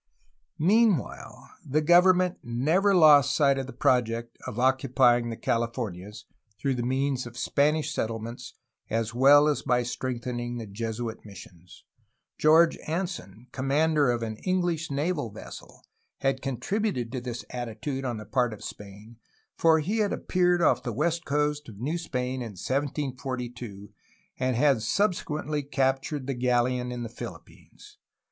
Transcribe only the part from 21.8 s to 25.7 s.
Spain in 1742, and had subsequently